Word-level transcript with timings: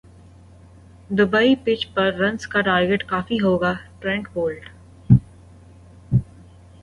Dubai 1.09 1.53
pitch 1.63 1.81
پر 1.93 2.11
runs 2.13 2.47
کا 2.47 2.61
target 2.61 3.03
کافی 3.07 3.37
ہو 3.39 3.55
گا 3.61 3.73
ٹرینٹ 3.99 4.27
بولٹ 4.33 4.69